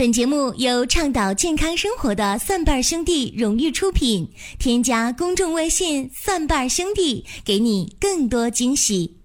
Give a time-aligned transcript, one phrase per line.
[0.00, 4.32] 本节目由倡导健康生活的蒜瓣兄弟荣誉出品。
[4.58, 9.18] 添加公众微信“蒜瓣兄弟”，给你更多惊喜。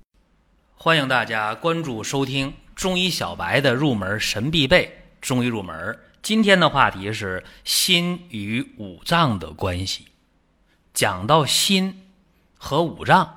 [0.73, 5.97] 欢迎大家关注收听中医小白的入门神必备中医入门。
[6.21, 10.07] 今天的话题是心与五脏的关系。
[10.93, 12.01] 讲到心
[12.57, 13.33] 和五脏，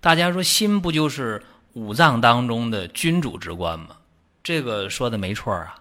[0.00, 1.40] 大家说心不就是
[1.74, 3.98] 五脏当中的君主之官吗？
[4.42, 5.76] 这个说的没错啊。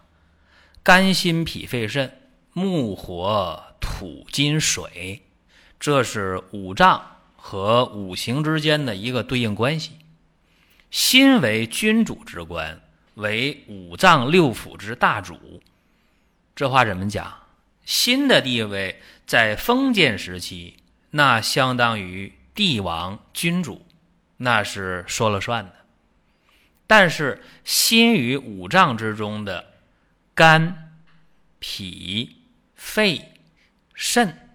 [0.90, 2.12] 肝、心、脾、肺、肾，
[2.52, 5.22] 木、火、土、金、水，
[5.80, 9.92] 这是五脏和五行之间的一个对应关系。
[10.90, 12.82] 心为君主之官，
[13.14, 15.62] 为五脏六腑之大主。
[16.56, 17.38] 这话怎么讲？
[17.86, 20.78] 心的地位在封建时期，
[21.12, 23.86] 那相当于帝王君主，
[24.38, 25.74] 那是说了算的。
[26.88, 29.68] 但是心与五脏之中的。
[30.36, 30.89] 肝、
[31.60, 32.38] 脾、
[32.76, 33.34] 肺、
[33.94, 34.50] 肾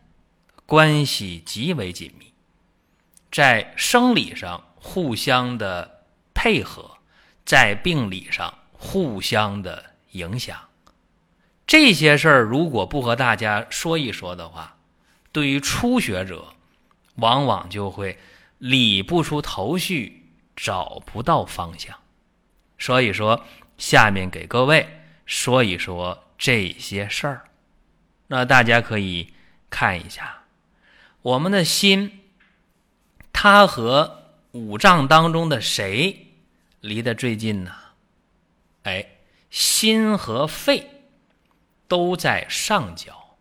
[0.66, 2.32] 关系极为紧密，
[3.30, 6.98] 在生理上互相的配合，
[7.44, 10.58] 在病理上互相的影响。
[11.66, 14.76] 这些事儿如果不和大家说一说的话，
[15.32, 16.54] 对于初学者，
[17.16, 18.18] 往往就会
[18.58, 21.98] 理不出头绪，找不到方向。
[22.78, 23.44] 所以说，
[23.78, 25.03] 下面给各位。
[25.26, 27.44] 说一说这些事儿，
[28.26, 29.32] 那大家可以
[29.70, 30.44] 看一下，
[31.22, 32.20] 我们的心，
[33.32, 36.28] 它和五脏当中的谁
[36.80, 37.74] 离得最近呢？
[38.82, 39.06] 哎，
[39.50, 41.04] 心和肺
[41.88, 43.36] 都在上焦，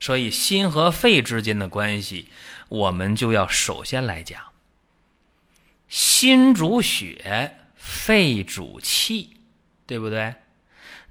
[0.00, 2.28] 所以心和肺之间的关系，
[2.68, 4.40] 我们就要首先来讲，
[5.88, 9.36] 心主血，肺主气，
[9.86, 10.34] 对不对？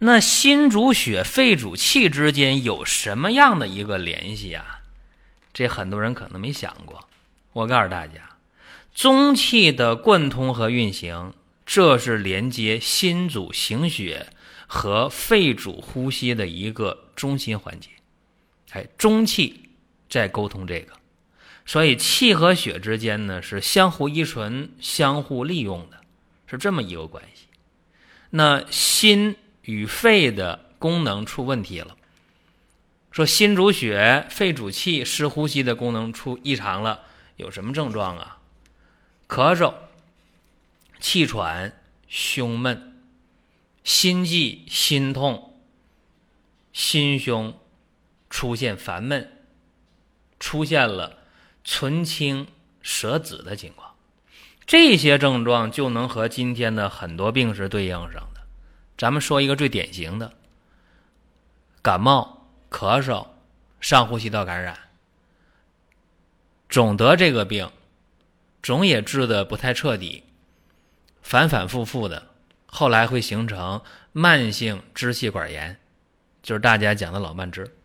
[0.04, 4.82] 那心主血，肺主气之间有什么样的一个联系啊？
[5.54, 7.08] 这很多人可能没想过。
[7.54, 8.14] 我告诉大家，
[8.96, 11.36] 中气的贯通和运行，
[11.68, 14.26] 这是连接心主行血
[14.66, 17.90] 和肺主呼吸的一个中心环节。
[18.72, 19.70] 哎，中气
[20.10, 20.94] 在沟通这个，
[21.64, 25.98] 所以气和血之间呢是相互依存、相互利用的，
[26.48, 27.46] 是这么一个关系。
[28.32, 29.36] 那心。
[29.72, 31.96] 与肺的功能出问题了，
[33.10, 37.02] 说心主血，肺主气，湿呼吸的功能出异常了，
[37.38, 38.40] 有什么症状啊？
[39.28, 39.74] 咳嗽、
[41.00, 43.02] 气喘、胸闷、
[43.84, 45.58] 心悸、心痛、
[46.74, 47.58] 心胸
[48.30, 49.32] 出现烦闷，
[50.40, 51.20] 出现了
[51.64, 52.48] 唇青
[52.82, 53.96] 舌紫的情况，
[54.66, 58.31] 这些症状就能和今天的很多病是对应上。
[59.02, 60.32] 咱们说一个最典型的
[61.82, 63.30] 感冒、咳嗽、
[63.80, 64.78] 上呼吸道感染，
[66.70, 67.72] 总得这个病，
[68.62, 70.24] 总也治的不太彻底，
[71.24, 72.28] 反反复复的，
[72.68, 73.82] 后来会形成
[74.12, 75.80] 慢性支气管炎，
[76.44, 77.76] 就是大家讲的老慢支。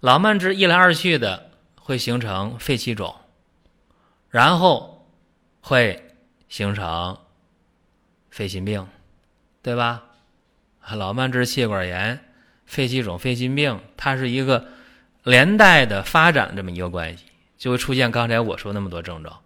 [0.00, 3.16] 老慢支一来二去的会形成肺气肿，
[4.28, 5.08] 然后
[5.62, 6.14] 会
[6.50, 7.18] 形成
[8.28, 8.86] 肺心病，
[9.62, 10.04] 对吧？
[10.92, 12.20] 老慢支、气管炎、
[12.66, 14.66] 肺气肿、肺心病，它是一个
[15.22, 17.24] 连带的发展这么一个关系，
[17.56, 19.40] 就会出现刚才我说那么多症状。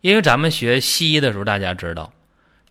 [0.00, 2.12] 因为咱们学西医的时候，大家知道，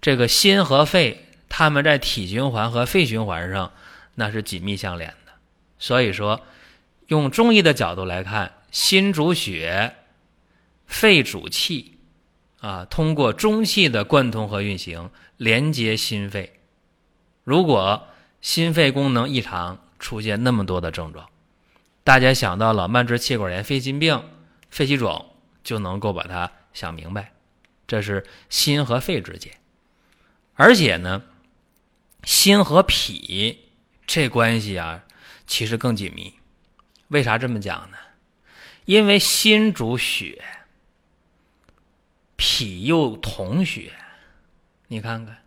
[0.02, 3.72] 这个心和肺，它们在体循环和肺循环上
[4.16, 5.32] 那是紧密相连的。
[5.80, 6.42] 所以说，
[7.08, 9.96] 用中医的角度来看，心主血，
[10.86, 11.98] 肺主气，
[12.60, 16.54] 啊，通过中气的贯通和运行，连接心肺。
[17.44, 18.08] 如果
[18.42, 21.30] 心肺功能异常，出现那么多的症状，
[22.04, 24.24] 大家想到老慢支、气管炎、肺心病、
[24.70, 25.34] 肺气肿，
[25.64, 27.34] 就能够把它想明白，
[27.88, 29.54] 这是心和肺之间。
[30.56, 31.24] 而且呢，
[32.24, 33.72] 心和脾
[34.06, 35.04] 这关系啊，
[35.48, 36.34] 其实更紧密。
[37.08, 37.98] 为啥这么讲呢？
[38.86, 40.44] 因为心主血，
[42.36, 43.94] 脾又统血，
[44.88, 45.43] 你看看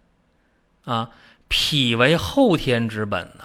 [0.87, 1.11] 啊。
[1.49, 3.45] 脾为后天之本呐，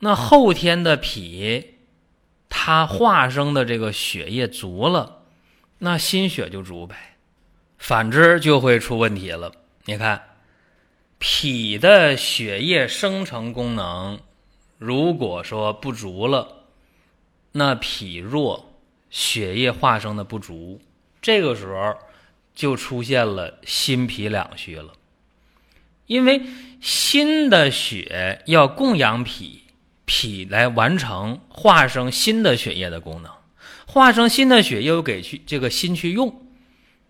[0.00, 1.76] 那后天的脾，
[2.48, 5.22] 它化生的这个血液足了，
[5.78, 7.14] 那心血就足呗。
[7.78, 9.52] 反之就会出问题了。
[9.84, 10.20] 你看，
[11.20, 14.18] 脾的血液生成功能
[14.76, 16.64] 如果说不足了，
[17.52, 18.72] 那脾弱，
[19.08, 20.80] 血液化生的不足，
[21.22, 21.96] 这个时候
[22.56, 24.92] 就出现了心脾两虚了。
[26.08, 26.42] 因为
[26.80, 29.62] 新的血要供养脾，
[30.04, 33.30] 脾来完成化生新的血液的功能，
[33.86, 36.46] 化生新的血又给去这个心去用。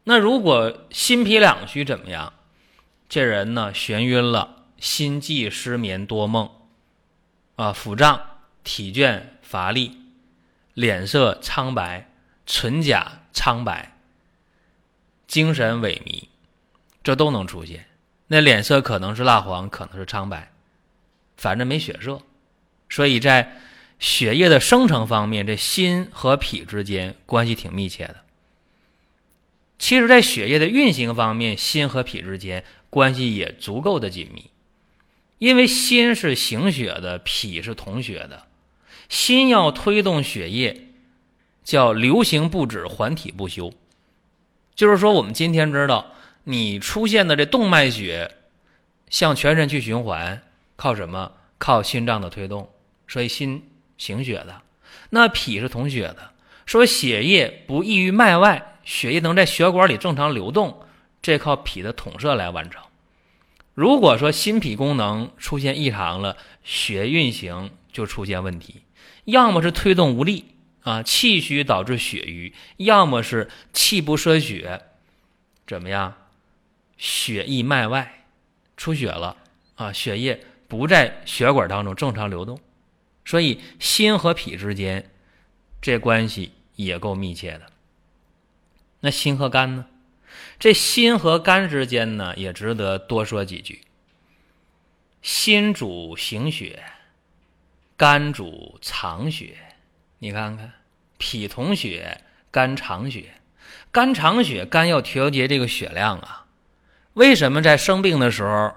[0.04, 2.32] 那如果心脾两虚怎么样？
[3.08, 6.50] 这人呢眩晕了，心悸失眠多梦，
[7.56, 8.20] 啊，腹胀、
[8.64, 9.96] 体倦、乏力，
[10.74, 12.10] 脸色苍白，
[12.46, 13.96] 唇甲苍白，
[15.26, 16.24] 精神萎靡，
[17.02, 17.86] 这都能出现。
[18.30, 20.52] 那脸色可能是蜡黄，可能是苍白，
[21.38, 22.20] 反正没血色，
[22.90, 23.56] 所以在
[23.98, 28.16] 血液的生成方面，这心和脾之间关系挺密切的。
[29.78, 34.50] 其实，在血液的运行方面，心和脾之间关系也足够的紧密，
[35.38, 38.44] 因为心是行血的，脾是统血的。
[39.08, 40.88] 心要推动血液，
[41.64, 43.72] 叫流行不止，缓体不休。
[44.74, 46.12] 就是说，我们今天知道。
[46.50, 48.36] 你出现的这动脉血
[49.10, 50.40] 向全身去循环，
[50.76, 51.32] 靠什么？
[51.58, 52.72] 靠心脏的推动，
[53.06, 54.62] 所以心行血的。
[55.10, 56.32] 那脾是统血的，
[56.64, 60.86] 说血液不溢于脉外，血液能在血管里正常流动，
[61.20, 62.82] 这靠脾的统摄来完成。
[63.74, 68.84] 如果说心脾功能出现异常了，血运行就出现问题，
[69.24, 74.80] 要么是推动无力啊，气虚导致血瘀；要么是气不摄血，
[75.66, 76.14] 怎么样？
[76.98, 78.26] 血溢脉外，
[78.76, 79.36] 出血了
[79.76, 79.92] 啊！
[79.92, 82.60] 血液不在血管当中正常流动，
[83.24, 85.10] 所以心和脾之间
[85.80, 87.72] 这关系也够密切的。
[89.00, 89.86] 那心和肝呢？
[90.58, 93.82] 这心和肝之间呢，也值得多说几句。
[95.22, 96.82] 心主行血，
[97.96, 99.56] 肝主藏血。
[100.18, 100.72] 你看看，
[101.16, 103.34] 脾统血，肝藏血。
[103.92, 106.46] 肝藏血，肝要调节这个血量啊。
[107.18, 108.72] 为什么在生病的时候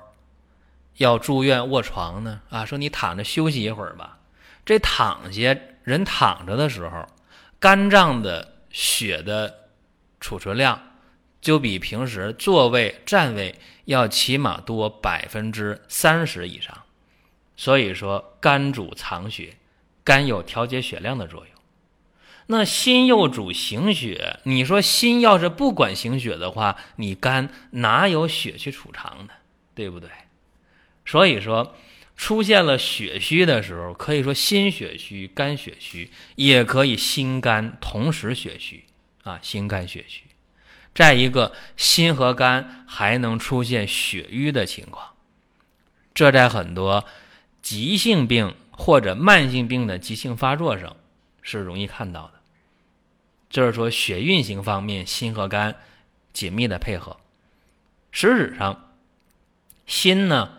[0.97, 2.41] 要住院卧床呢？
[2.49, 4.17] 啊，说你躺着休息一会儿吧。
[4.65, 7.07] 这躺下人躺着的时候，
[7.59, 9.69] 肝脏的血的
[10.19, 10.81] 储存量
[11.39, 13.53] 就比平时坐位站位
[13.85, 16.75] 要起码多百分之三十以上。
[17.55, 19.55] 所以说，肝主藏血，
[20.03, 21.50] 肝有调节血量的作用。
[22.51, 29.29] 那心又主行血，你说心要是不管行血的话，你肝哪有血去储藏呢？
[29.73, 30.09] 对不对？
[31.05, 31.73] 所以说，
[32.17, 38.83] 出现了血虚的时候，可以说心血虚、肝血虚，也可以心肝同时血虚
[39.23, 40.25] 啊，心肝血虚。
[40.93, 45.13] 再一个，心和肝还能出现血瘀的情况，
[46.13, 47.05] 这在很多
[47.61, 50.97] 急性病或者慢性病的急性发作上
[51.41, 52.40] 是容易看到的。
[53.51, 55.75] 就是说，血运行方面，心和肝
[56.31, 57.17] 紧密的配合。
[58.11, 58.93] 实质上，
[59.85, 60.57] 心呢，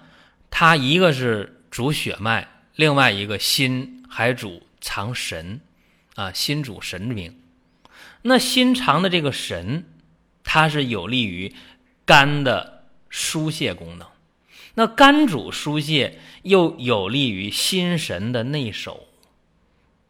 [0.50, 2.46] 它一个是主血脉，
[2.76, 5.62] 另外一个心还主藏神，
[6.16, 7.40] 啊，心主神明。
[8.20, 9.84] 那心藏的这个神，
[10.44, 11.54] 它是有利于
[12.04, 14.06] 肝的疏泄功能。
[14.74, 19.06] 那肝主疏泄，又有利于心神的内守。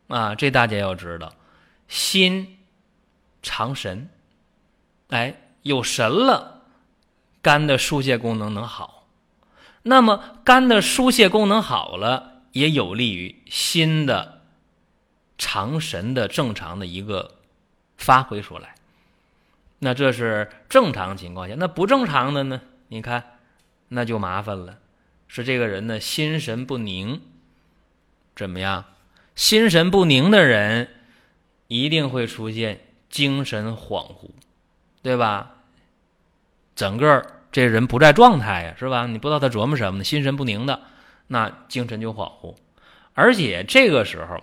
[0.08, 1.32] 啊，这大家要知道，
[1.86, 2.58] 心。
[3.42, 4.08] 藏神，
[5.08, 6.62] 哎，有神了，
[7.42, 9.08] 肝的疏泄功能能好。
[9.82, 14.42] 那么肝的疏泄功能好了，也有利于心的
[15.36, 17.38] 藏神的正常的一个
[17.96, 18.76] 发挥出来。
[19.80, 22.60] 那这是正常情况下，那不正常的呢？
[22.86, 23.38] 你看，
[23.88, 24.78] 那就麻烦了。
[25.26, 27.20] 是这个人呢，心神不宁，
[28.36, 28.84] 怎么样？
[29.34, 30.88] 心神不宁的人，
[31.66, 32.80] 一定会出现。
[33.12, 34.30] 精神恍惚，
[35.02, 35.56] 对吧？
[36.74, 39.06] 整个这人不在状态呀，是吧？
[39.06, 40.80] 你不知道他琢磨什么呢，心神不宁的，
[41.26, 42.56] 那精神就恍惚。
[43.12, 44.42] 而且这个时候，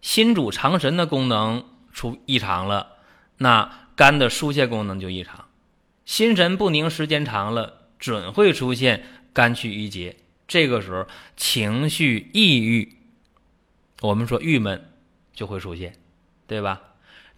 [0.00, 2.94] 心主藏神的功能出异常了，
[3.36, 5.44] 那肝的疏泄功能就异常。
[6.06, 10.16] 心神不宁时间长了，准会出现肝气郁结。
[10.48, 12.96] 这个时候情绪抑郁，
[14.00, 14.90] 我们说郁闷
[15.34, 15.94] 就会出现，
[16.46, 16.80] 对吧？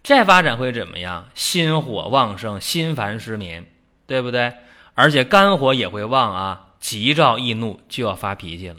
[0.07, 1.27] 再发展会怎么样？
[1.35, 3.65] 心火旺盛，心烦失眠，
[4.05, 4.53] 对不对？
[4.93, 8.77] 而且肝火也会旺啊，急躁易怒，就要发脾气了。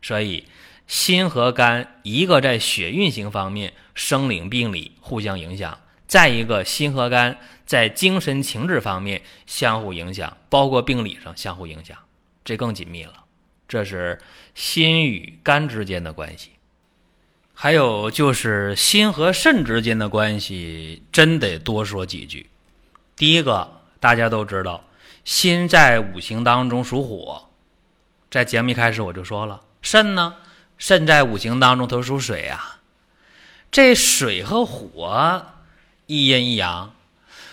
[0.00, 0.48] 所以，
[0.86, 11.98] 心和肝一个在血运行方面生理病理互相影响，再一个心和肝在精神情志方面相互影响，包括病理上相互影响，
[12.42, 13.26] 这更紧密了。
[13.68, 14.18] 这是
[14.54, 16.52] 心与肝之间的关系。
[17.56, 22.50] 还有就是心和肾之间的关系，真得多说几句。
[23.16, 24.82] 第一个，大家都知道，
[25.24, 27.48] 心在五行当中属火，
[28.28, 30.34] 在节目一开始我就说了，肾呢，
[30.76, 32.80] 肾在五行当中它属水啊。
[33.70, 35.46] 这水和火
[36.06, 36.92] 一阴一阳，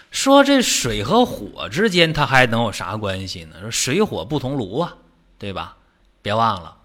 [0.10, 3.55] 说这水和火之间它还能有啥关系呢？
[3.62, 4.96] 说水火不同炉啊，
[5.38, 5.77] 对吧？
[6.22, 6.75] 别忘了，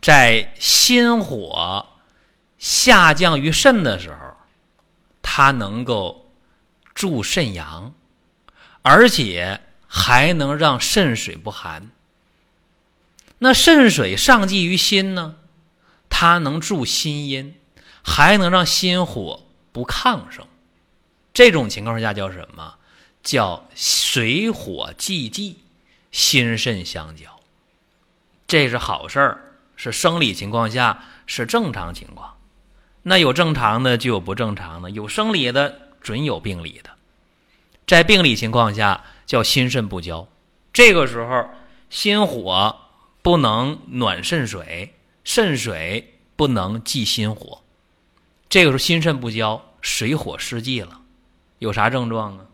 [0.00, 1.86] 在心火
[2.62, 4.36] 下降于肾的时候，
[5.20, 6.30] 它能够
[6.94, 7.92] 助肾阳，
[8.82, 9.60] 而且。
[9.94, 11.90] 还能让肾水不寒。
[13.40, 15.36] 那肾水上济于心呢，
[16.08, 17.54] 它能助心阴，
[18.02, 20.46] 还能让心火不亢盛。
[21.34, 22.76] 这种情况下叫什么？
[23.22, 25.58] 叫水火既济，
[26.10, 27.38] 心肾相交。
[28.46, 32.38] 这是好事儿，是生理情况下是正常情况。
[33.02, 36.90] 那有正常的，就有不正常的；有生理的，准有病理的。
[37.86, 39.04] 在病理情况下。
[39.24, 40.28] 叫心肾不交，
[40.74, 41.48] 这个时候
[41.88, 42.76] 心火
[43.22, 44.94] 不能暖肾水，
[45.24, 47.62] 肾水不能济心火，
[48.50, 51.00] 这个时候心肾不交，水火失济了，
[51.60, 52.44] 有啥症状啊？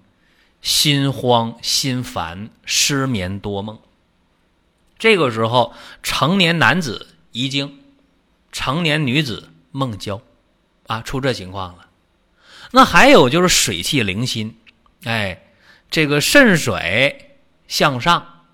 [0.62, 3.80] 心慌、心烦、失眠多梦。
[5.00, 7.80] 这个时候成年男子遗精，
[8.52, 10.20] 成年女子梦交，
[10.88, 11.86] 啊，出这情况了。
[12.72, 14.58] 那还有就是水气凌心，
[15.04, 15.44] 哎。
[15.90, 18.44] 这个肾水向上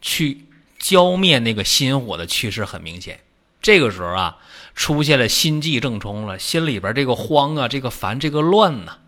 [0.00, 0.46] 去
[0.80, 3.20] 浇灭那个心火的趋势很明显。
[3.62, 4.38] 这个时候啊，
[4.74, 8.98] 出现了心悸正冲了，心里边这个慌啊，这个烦，这个乱呐，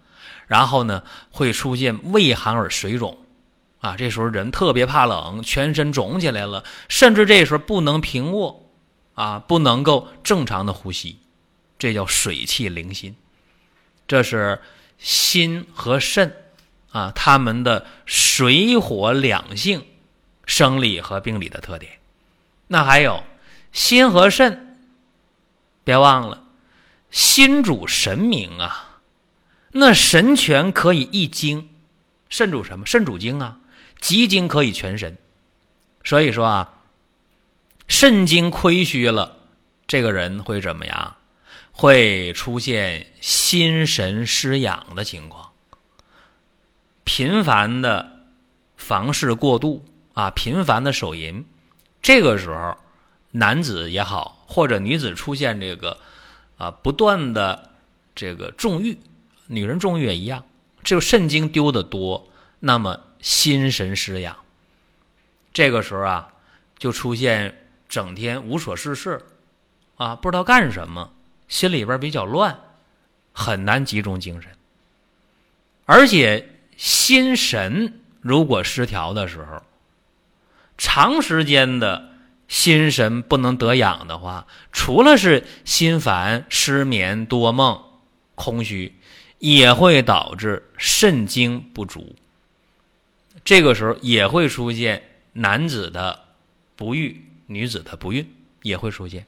[0.46, 3.18] 然后呢，会出现畏寒而水肿
[3.80, 3.96] 啊。
[3.96, 8.70] 这时候人特别怕冷，全身肿起来了，甚至这时候不能平卧
[9.14, 11.18] 啊，不能够正常的呼吸，
[11.78, 13.14] 这叫水气凌心。
[14.06, 14.61] 这是
[14.99, 16.44] 心和肾。
[16.90, 19.87] 啊，他们的水火两性，
[20.47, 21.92] 生理和病理的特点。
[22.68, 23.23] 那还有
[23.73, 24.78] 心和肾，
[25.85, 26.44] 别忘了，
[27.11, 29.00] 心主神明啊，
[29.73, 31.68] 那神权可以一精，
[32.30, 32.87] 肾主什么？
[32.87, 33.58] 肾主精啊，
[34.00, 35.18] 极精可以全神。
[36.02, 36.75] 所以说啊，
[37.87, 39.37] 肾精亏虚了，
[39.87, 41.16] 这个人会怎么样？
[41.72, 45.50] 会出现心神失养的情况。
[47.04, 48.24] 频繁的
[48.76, 51.44] 房事过度啊，频繁的手淫，
[52.02, 52.76] 这个时候
[53.30, 55.98] 男子也好，或者女子出现这个
[56.56, 57.70] 啊不断的
[58.14, 58.98] 这个重欲，
[59.46, 60.44] 女人重欲也一样，
[60.82, 62.28] 只有肾精丢的多，
[62.60, 64.36] 那么心神失养，
[65.52, 66.28] 这个时候啊
[66.78, 69.24] 就出现整天无所事事
[69.96, 71.12] 啊，不知道干什么，
[71.48, 72.60] 心里边比较乱，
[73.32, 74.52] 很难集中精神，
[75.86, 76.54] 而且。
[76.78, 79.60] 心神如果失调的时候，
[80.76, 82.12] 长时间的
[82.46, 87.82] 心神不能得养的话，除了是心烦、失眠、多梦、
[88.36, 88.94] 空虚，
[89.40, 92.14] 也会导致肾精不足。
[93.44, 95.02] 这个时候也会出现
[95.32, 96.26] 男子的
[96.76, 99.26] 不育，女子的不孕也会出现。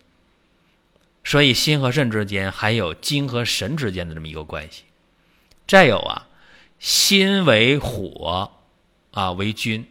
[1.31, 4.83] 所以心和肾之间还有精和神之间的这么一个关系。
[5.69, 6.27] 再有啊。
[6.81, 8.51] 心为火，
[9.13, 9.89] 啊为君。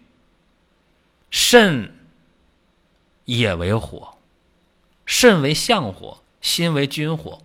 [1.31, 1.96] 肾
[3.24, 4.17] 也为火，
[5.05, 7.41] 肾为相火，心为君火。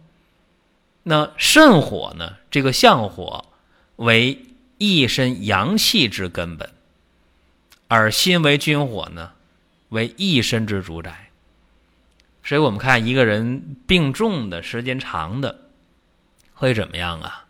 [1.05, 2.39] 那肾火呢？
[2.51, 3.45] 这个相火
[3.95, 4.45] 为
[4.79, 6.73] 一身阳气之根本，
[7.87, 9.35] 而心为君火呢，
[9.91, 11.31] 为一身之主宰。
[12.45, 15.71] 所以我们看一个人病重的时间长的，
[16.53, 17.47] 会怎么样啊？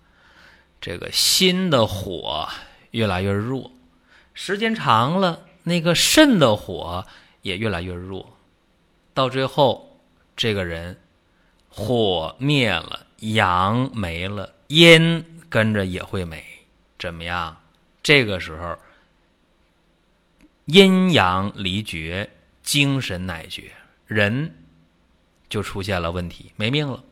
[0.80, 2.48] 这个心的火
[2.92, 3.72] 越来越弱，
[4.34, 7.04] 时间长了，那个肾的火
[7.42, 8.36] 也越来越弱，
[9.12, 9.98] 到最后，
[10.36, 11.00] 这个人
[11.68, 16.44] 火灭了，阳没了，阴跟着也会没，
[16.98, 17.56] 怎么样？
[18.02, 18.76] 这个时候，
[20.66, 22.30] 阴阳离绝，
[22.62, 23.72] 精神乃绝，
[24.06, 24.54] 人
[25.54, 27.04] 就出现了问题，没命了。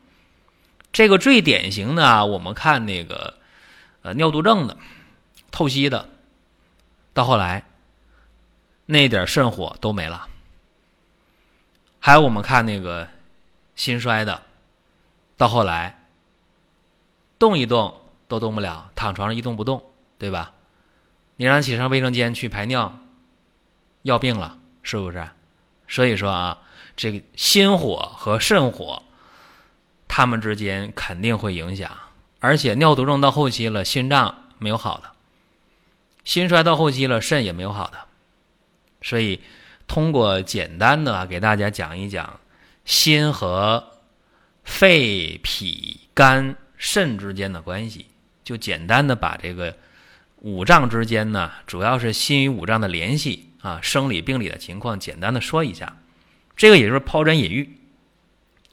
[0.93, 3.39] 这个最典型的啊，我们看那个。
[4.05, 4.77] 呃，尿毒症的、
[5.53, 6.09] 透析的，
[7.15, 7.65] 到后来
[8.85, 10.27] 那点肾火都没了。
[12.01, 13.07] 还有我们看那个
[13.77, 14.43] 心衰的，
[15.37, 16.05] 到后来
[17.39, 17.95] 动一动
[18.27, 19.81] 都动不了，躺床上一动不动，
[20.19, 20.53] 对吧？
[21.37, 22.99] 你让起上卫生间去排尿，
[24.03, 25.29] 要病了，是不是？
[25.87, 26.59] 所以说啊，
[26.97, 29.03] 这个心火和肾火，
[30.09, 31.91] 他们之间肯定会影响。
[32.41, 35.11] 而且尿毒症到后期了，心脏没有好的，
[36.25, 37.99] 心衰到后期了，肾也没有好的。
[39.01, 39.41] 所以，
[39.87, 42.41] 通过简单的给大家讲一讲
[42.85, 43.93] 心和
[44.65, 48.07] 肺、脾、肝、肾之间的关系，
[48.43, 49.77] 就简单的把这个
[50.39, 55.97] 五脏之间呢，主要是心与五脏的联系啊，生理病理的情况，简单的说一下。
[56.57, 57.79] 这个也就是抛砖引玉，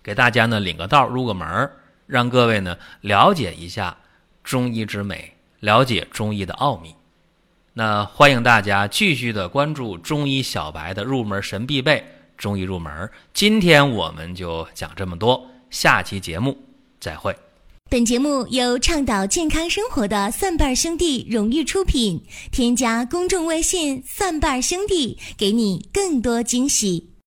[0.04, 1.70] 给大家呢领个道、入个门
[2.06, 3.98] 让各位呢了解一下
[4.44, 6.94] 中医之美，了解中医的奥秘。
[7.74, 12.04] 那欢迎大家继续的关注中医小白的入门神必备
[12.38, 13.10] 中医入门。
[13.34, 16.58] 今天我们就讲这么多，下期节目
[17.00, 17.36] 再会。
[17.90, 27.10] 本节目由倡导健康生活的蒜瓣兄弟荣誉出品，添加公众微信“蒜瓣兄弟”，给你更多惊喜。